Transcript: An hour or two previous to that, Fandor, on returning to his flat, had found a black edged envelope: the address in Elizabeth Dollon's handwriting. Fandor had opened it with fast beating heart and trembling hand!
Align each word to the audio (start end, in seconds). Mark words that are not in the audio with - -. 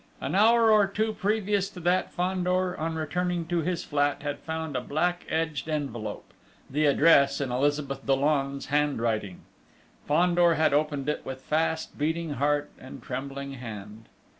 An 0.19 0.33
hour 0.33 0.71
or 0.71 0.87
two 0.87 1.13
previous 1.13 1.69
to 1.69 1.79
that, 1.81 2.11
Fandor, 2.11 2.75
on 2.75 2.95
returning 2.95 3.45
to 3.45 3.61
his 3.61 3.83
flat, 3.83 4.23
had 4.23 4.39
found 4.39 4.75
a 4.75 4.81
black 4.81 5.27
edged 5.29 5.69
envelope: 5.69 6.33
the 6.67 6.87
address 6.87 7.39
in 7.39 7.51
Elizabeth 7.51 8.03
Dollon's 8.03 8.65
handwriting. 8.73 9.41
Fandor 10.07 10.55
had 10.55 10.73
opened 10.73 11.07
it 11.07 11.23
with 11.23 11.41
fast 11.43 11.99
beating 11.99 12.31
heart 12.31 12.71
and 12.79 13.03
trembling 13.03 13.53
hand! 13.53 14.09